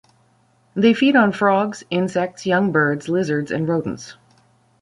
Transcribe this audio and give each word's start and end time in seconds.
They 0.73 0.95
feed 0.95 1.15
on 1.15 1.31
frogs, 1.31 1.83
insects, 1.91 2.47
young 2.47 2.71
birds, 2.71 3.07
lizards 3.07 3.51
and 3.51 3.67
rodents. 3.67 4.17